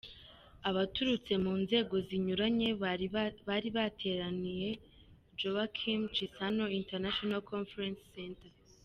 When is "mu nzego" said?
1.43-1.95